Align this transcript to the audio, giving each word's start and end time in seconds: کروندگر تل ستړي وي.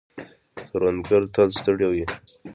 کروندگر 0.69 1.23
تل 1.33 1.49
ستړي 1.59 1.87
وي. 1.91 2.05